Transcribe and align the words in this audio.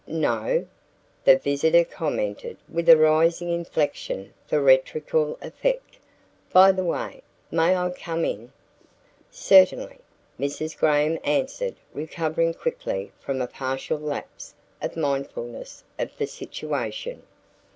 "No?" 0.07 0.65
the 1.25 1.37
visitor 1.37 1.83
commented 1.83 2.57
with 2.67 2.89
a 2.89 2.97
rising 2.97 3.51
inflection 3.51 4.33
for 4.47 4.59
rhetorical 4.59 5.37
effect. 5.43 5.99
"By 6.51 6.71
the 6.71 6.83
way, 6.83 7.21
may 7.51 7.75
I 7.77 7.87
come 7.91 8.25
in?" 8.25 8.51
"Certainly," 9.29 9.99
Mrs. 10.39 10.75
Graham 10.75 11.19
answered 11.23 11.75
recovering 11.93 12.55
quickly 12.55 13.11
from 13.19 13.43
a 13.43 13.47
partial 13.47 13.99
lapse 13.99 14.55
of 14.81 14.97
mindfulness 14.97 15.83
of 15.99 16.09
the 16.17 16.25
situation. 16.25 17.21